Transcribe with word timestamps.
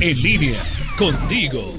En 0.00 0.22
línea, 0.22 0.62
contigo. 0.96 1.74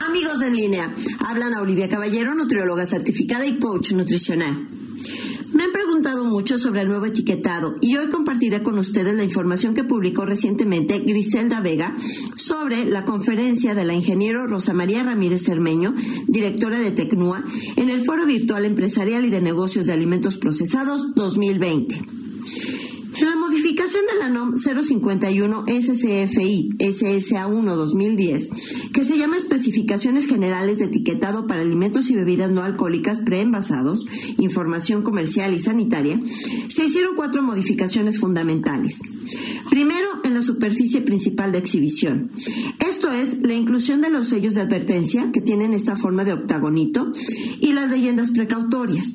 Amigos 0.00 0.42
en 0.42 0.56
línea, 0.56 0.92
hablan 1.20 1.54
a 1.54 1.60
Olivia 1.60 1.88
Caballero, 1.88 2.34
nutrióloga 2.34 2.84
certificada 2.84 3.46
y 3.46 3.58
coach 3.58 3.92
nutricional. 3.92 4.66
Me 5.54 5.62
han 5.62 5.70
preguntado 5.70 6.24
mucho 6.24 6.58
sobre 6.58 6.80
el 6.80 6.88
nuevo 6.88 7.06
etiquetado 7.06 7.76
y 7.80 7.94
hoy 7.94 8.08
compartiré 8.08 8.64
con 8.64 8.76
ustedes 8.76 9.14
la 9.14 9.22
información 9.22 9.72
que 9.72 9.84
publicó 9.84 10.26
recientemente 10.26 10.98
Griselda 10.98 11.60
Vega 11.60 11.96
sobre 12.34 12.84
la 12.86 13.04
conferencia 13.04 13.76
de 13.76 13.84
la 13.84 13.94
ingeniero 13.94 14.48
Rosa 14.48 14.72
María 14.72 15.04
Ramírez 15.04 15.44
Cermeño, 15.44 15.94
directora 16.26 16.80
de 16.80 16.90
Tecnua, 16.90 17.44
en 17.76 17.88
el 17.88 18.04
Foro 18.04 18.26
Virtual 18.26 18.64
Empresarial 18.64 19.24
y 19.24 19.30
de 19.30 19.40
Negocios 19.40 19.86
de 19.86 19.92
Alimentos 19.92 20.36
Procesados 20.38 21.14
2020. 21.14 22.16
La 23.20 23.34
modificación 23.36 24.02
de 24.12 24.18
la 24.18 24.28
NOM 24.28 24.54
051 24.56 25.64
SCFI 25.66 26.70
SSA1 26.78 27.74
2010, 27.74 28.50
que 28.92 29.04
se 29.04 29.16
llama 29.16 29.38
Especificaciones 29.38 30.26
Generales 30.26 30.78
de 30.78 30.86
Etiquetado 30.86 31.46
para 31.46 31.62
Alimentos 31.62 32.10
y 32.10 32.16
Bebidas 32.16 32.50
No 32.50 32.62
Alcohólicas 32.62 33.20
Preenvasados, 33.20 34.04
Información 34.38 35.02
Comercial 35.02 35.54
y 35.54 35.58
Sanitaria, 35.58 36.20
se 36.68 36.84
hicieron 36.84 37.16
cuatro 37.16 37.42
modificaciones 37.42 38.18
fundamentales. 38.18 38.98
Primero, 39.70 40.06
en 40.24 40.34
la 40.34 40.42
superficie 40.42 41.00
principal 41.00 41.52
de 41.52 41.58
exhibición. 41.58 42.30
Esto 42.86 43.10
es 43.10 43.40
la 43.40 43.54
inclusión 43.54 44.02
de 44.02 44.10
los 44.10 44.26
sellos 44.26 44.54
de 44.54 44.60
advertencia, 44.60 45.30
que 45.32 45.40
tienen 45.40 45.72
esta 45.72 45.96
forma 45.96 46.24
de 46.24 46.34
octagonito, 46.34 47.12
y 47.60 47.72
las 47.72 47.90
leyendas 47.90 48.30
precautorias. 48.30 49.12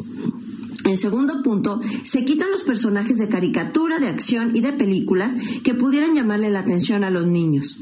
En 0.86 0.98
segundo 0.98 1.42
punto, 1.44 1.80
se 2.04 2.26
quitan 2.26 2.52
los 2.52 2.64
personajes 2.64 3.18
de 3.18 3.30
caricatura, 3.30 4.00
de 4.00 4.08
acción 4.08 4.56
y 4.56 4.62
de 4.62 4.74
películas 4.74 5.34
que 5.64 5.74
pudieran 5.74 6.16
llamarle 6.16 6.50
la 6.50 6.60
atención 6.60 7.04
a 7.04 7.12
los 7.12 7.26
niños. 7.26 7.80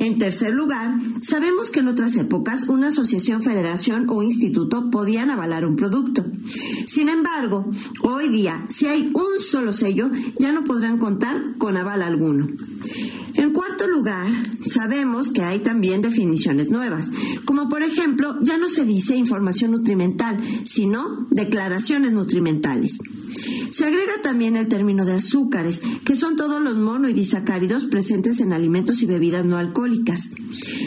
En 0.00 0.18
tercer 0.18 0.54
lugar, 0.54 0.94
sabemos 1.20 1.70
que 1.70 1.80
en 1.80 1.88
otras 1.88 2.14
épocas 2.14 2.68
una 2.68 2.88
asociación, 2.88 3.42
federación 3.42 4.06
o 4.08 4.22
instituto 4.22 4.90
podían 4.90 5.30
avalar 5.30 5.64
un 5.64 5.74
producto. 5.74 6.24
Sin 6.86 7.08
embargo, 7.08 7.68
hoy 8.02 8.28
día, 8.28 8.64
si 8.68 8.86
hay 8.86 9.10
un 9.12 9.40
solo 9.40 9.72
sello, 9.72 10.08
ya 10.38 10.52
no 10.52 10.62
podrán 10.62 10.98
contar 10.98 11.42
con 11.58 11.76
aval 11.76 12.02
alguno. 12.02 12.46
Cuarto 13.78 13.96
lugar, 13.96 14.26
sabemos 14.66 15.30
que 15.30 15.42
hay 15.42 15.60
también 15.60 16.02
definiciones 16.02 16.68
nuevas, 16.68 17.12
como 17.44 17.68
por 17.68 17.84
ejemplo, 17.84 18.36
ya 18.42 18.58
no 18.58 18.66
se 18.66 18.84
dice 18.84 19.14
información 19.14 19.70
nutrimental, 19.70 20.36
sino 20.64 21.28
declaraciones 21.30 22.10
nutrimentales. 22.10 22.98
Se 23.70 23.84
agrega 23.84 24.14
también 24.20 24.56
el 24.56 24.66
término 24.66 25.04
de 25.04 25.12
azúcares, 25.12 25.80
que 26.04 26.16
son 26.16 26.34
todos 26.36 26.60
los 26.60 26.76
mono 26.76 27.08
y 27.08 27.12
disacáridos 27.12 27.84
presentes 27.84 28.40
en 28.40 28.52
alimentos 28.52 29.00
y 29.02 29.06
bebidas 29.06 29.44
no 29.44 29.56
alcohólicas. 29.56 30.30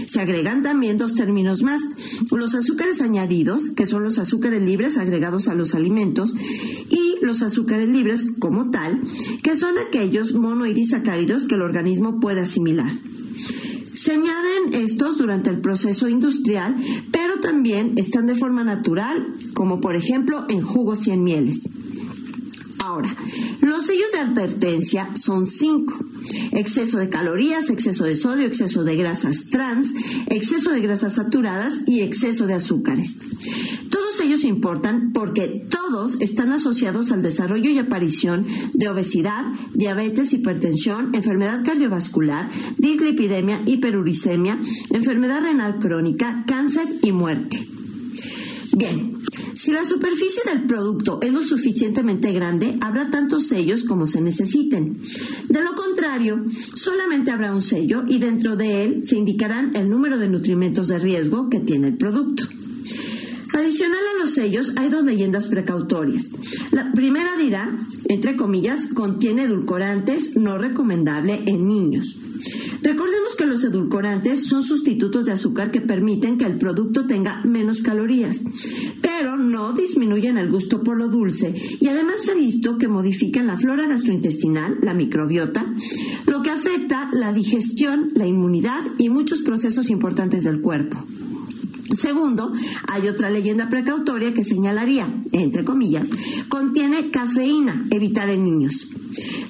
Se 0.06 0.20
agregan 0.20 0.62
también 0.62 0.98
dos 0.98 1.14
términos 1.14 1.64
más, 1.64 1.82
los 2.30 2.56
azúcares 2.56 3.00
añadidos, 3.00 3.70
que 3.70 3.86
son 3.86 4.04
los 4.04 4.20
azúcares 4.20 4.62
libres 4.62 4.98
agregados 4.98 5.48
a 5.48 5.56
los 5.56 5.76
alimentos, 5.76 6.34
los 7.22 7.42
azúcares 7.42 7.88
libres 7.88 8.26
como 8.40 8.70
tal, 8.70 9.00
que 9.44 9.56
son 9.56 9.76
aquellos 9.78 10.34
mono 10.34 10.66
y 10.66 10.74
disacáridos 10.74 11.46
que 11.46 11.56
el 11.56 11.62
organismo 11.62 12.20
puede 12.20 12.42
asimilar. 12.42 12.92
Se 13.94 14.14
añaden 14.14 14.74
estos 14.74 15.18
durante 15.18 15.52
el 15.52 15.62
proceso 15.62 16.10
industrial, 16.10 16.76
pero 17.12 17.40
también 17.40 17.94
están 17.98 18.26
de 18.26 18.36
forma 18.36 18.64
natural, 18.64 19.28
como 19.54 19.80
por 19.80 19.96
ejemplo 19.96 20.46
en 20.50 20.62
jugos 20.62 21.08
y 21.08 21.12
en 21.12 21.24
mieles. 21.24 21.60
Ahora, 22.92 23.08
los 23.62 23.86
sellos 23.86 24.12
de 24.12 24.20
advertencia 24.20 25.08
son 25.16 25.46
cinco. 25.46 25.98
Exceso 26.52 26.98
de 26.98 27.08
calorías, 27.08 27.70
exceso 27.70 28.04
de 28.04 28.18
sodio, 28.18 28.46
exceso 28.46 28.84
de 28.84 28.98
grasas 28.98 29.46
trans, 29.50 29.94
exceso 30.28 30.72
de 30.72 30.82
grasas 30.82 31.16
saturadas 31.16 31.88
y 31.88 32.02
exceso 32.02 32.48
de 32.48 32.56
azúcares. 32.56 33.20
Todos 33.90 34.20
ellos 34.20 34.44
importan 34.44 35.14
porque 35.14 35.66
todos 35.70 36.20
están 36.20 36.52
asociados 36.52 37.14
al 37.14 37.22
desarrollo 37.22 37.70
y 37.70 37.78
aparición 37.78 38.46
de 38.74 38.90
obesidad, 38.90 39.46
diabetes, 39.74 40.34
hipertensión, 40.34 41.12
enfermedad 41.14 41.64
cardiovascular, 41.64 42.50
dislipidemia, 42.78 43.62
hiperuricemia, 43.66 44.60
enfermedad 44.90 45.44
renal 45.44 45.80
crónica, 45.80 46.44
cáncer 46.46 46.88
y 47.04 47.14
muerte. 47.14 47.71
Bien, 48.78 49.14
si 49.54 49.72
la 49.72 49.84
superficie 49.84 50.42
del 50.46 50.66
producto 50.66 51.20
es 51.22 51.34
lo 51.34 51.44
suficientemente 51.44 52.32
grande, 52.32 52.78
habrá 52.82 53.10
tantos 53.10 53.48
sellos 53.48 53.84
como 53.84 54.08
se 54.08 54.22
necesiten. 54.22 54.98
De 55.50 55.62
lo 55.62 55.76
contrario, 55.76 56.44
solamente 56.76 57.32
habrá 57.32 57.54
un 57.54 57.62
sello 57.62 58.04
y 58.08 58.20
dentro 58.20 58.56
de 58.56 58.84
él 58.84 59.04
se 59.06 59.18
indicarán 59.18 59.76
el 59.76 59.90
número 59.90 60.18
de 60.18 60.30
nutrimentos 60.30 60.88
de 60.88 61.00
riesgo 61.00 61.50
que 61.50 61.60
tiene 61.60 61.88
el 61.88 61.98
producto. 61.98 62.44
Adicional 63.54 64.00
a 64.16 64.20
los 64.20 64.34
sellos 64.34 64.74
hay 64.78 64.90
dos 64.90 65.04
leyendas 65.04 65.48
precautorias. 65.48 66.24
La 66.72 66.94
primera 66.94 67.36
dirá, 67.38 67.78
entre 68.08 68.38
comillas, 68.38 68.88
contiene 68.94 69.44
edulcorantes 69.44 70.38
no 70.38 70.58
recomendable 70.58 71.42
en 71.46 71.68
niños. 71.68 72.18
Recordemos 72.84 73.36
que 73.38 73.46
los 73.46 73.64
edulcorantes 73.64 74.48
son 74.48 74.64
sustitutos 74.64 75.26
de 75.26 75.34
azúcar 75.34 75.70
que 75.72 75.82
permiten 75.82 76.38
que 76.38 76.46
el 76.46 76.58
producto 76.58 77.06
tenga 77.06 77.42
menos 77.44 77.82
calorías, 77.82 78.40
pero 79.02 79.38
no 79.38 79.74
disminuyen 79.74 80.38
el 80.38 80.50
gusto 80.50 80.82
por 80.82 80.98
lo 80.98 81.08
dulce 81.08 81.54
y 81.80 81.88
además 81.88 82.16
se 82.24 82.32
ha 82.32 82.36
visto 82.36 82.80
que 82.80 82.88
modifican 82.88 83.48
la 83.48 83.58
flora 83.58 83.88
gastrointestinal, 83.88 84.80
la 84.82 84.96
microbiota, 84.96 85.66
lo 86.26 86.42
que 86.42 86.50
afecta 86.50 87.10
la 87.14 87.34
digestión, 87.34 88.12
la 88.16 88.26
inmunidad 88.26 88.82
y 88.98 89.10
muchos 89.10 89.42
procesos 89.42 89.90
importantes 89.92 90.44
del 90.44 90.62
cuerpo. 90.62 90.98
Segundo, 91.94 92.52
hay 92.88 93.08
otra 93.08 93.30
leyenda 93.30 93.70
precautoria 93.70 94.34
que 94.34 94.44
señalaría, 94.44 95.08
entre 95.34 95.66
comillas, 95.66 96.10
contiene 96.48 97.12
cafeína, 97.12 97.86
evitar 97.92 98.30
en 98.30 98.44
niños. 98.44 98.88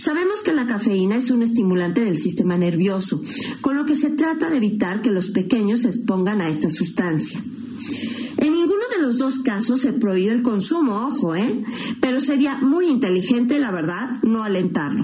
Sabemos 0.01 0.41
que 0.41 0.51
la 0.51 0.65
cafeína 0.65 1.17
es 1.17 1.29
un 1.29 1.43
estimulante 1.43 2.01
del 2.01 2.17
sistema 2.17 2.57
nervioso, 2.57 3.21
con 3.61 3.75
lo 3.75 3.85
que 3.85 3.93
se 3.93 4.09
trata 4.09 4.49
de 4.49 4.57
evitar 4.57 5.03
que 5.03 5.11
los 5.11 5.29
pequeños 5.29 5.81
se 5.81 5.89
expongan 5.89 6.41
a 6.41 6.49
esta 6.49 6.69
sustancia. 6.69 7.39
En 8.37 8.51
ninguno 8.51 8.81
de 8.95 9.03
los 9.03 9.19
dos 9.19 9.37
casos 9.37 9.81
se 9.81 9.93
prohíbe 9.93 10.31
el 10.31 10.41
consumo, 10.41 11.05
ojo, 11.05 11.35
¿eh? 11.35 11.63
Pero 12.01 12.19
sería 12.19 12.57
muy 12.57 12.87
inteligente, 12.87 13.59
la 13.59 13.69
verdad, 13.69 14.23
no 14.23 14.43
alentarlo. 14.43 15.03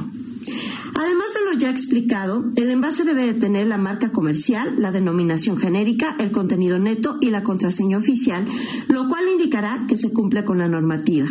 Además 0.96 1.28
de 1.36 1.46
lo 1.46 1.60
ya 1.60 1.70
explicado, 1.70 2.46
el 2.56 2.72
envase 2.72 3.04
debe 3.04 3.28
de 3.28 3.36
tener 3.36 3.68
la 3.68 3.78
marca 3.78 4.12
comercial, 4.12 4.78
la 4.80 4.92
denominación 4.92 5.58
genérica, 5.58 6.16
el 6.18 6.32
contenido 6.32 6.80
neto 6.80 7.20
y 7.22 7.30
la 7.30 7.44
contraseña 7.44 8.00
oficial, 8.00 8.44
lo 8.88 9.08
cual 9.10 9.26
indicará 9.32 9.86
que 9.88 9.96
se 9.96 10.12
cumple 10.12 10.44
con 10.44 10.58
la 10.58 10.68
normativa. 10.68 11.28